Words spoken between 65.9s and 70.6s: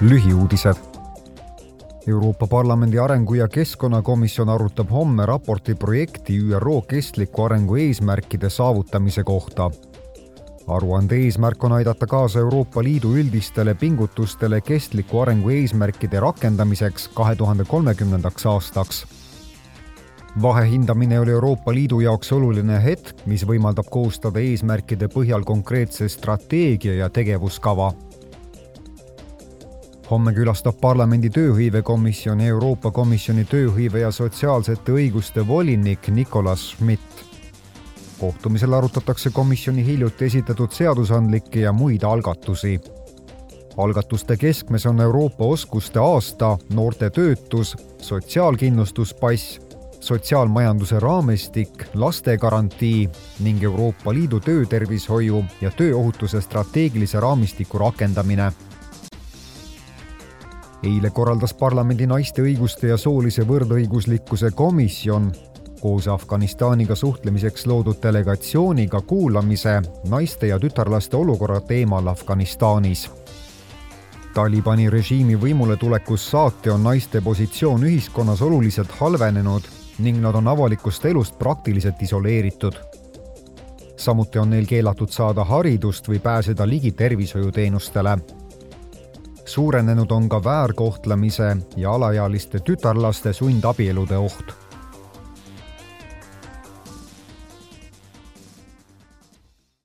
Afganistaniga suhtlemiseks loodud delegatsiooniga kuulamise naiste ja